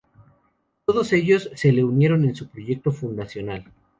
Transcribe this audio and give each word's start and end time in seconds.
Todos 0.87 1.13
ellos 1.13 1.51
se 1.53 1.71
le 1.71 1.83
unieron 1.83 2.25
en 2.25 2.33
su 2.35 2.47
proyecto 2.47 2.91
fundacional. 2.91 3.67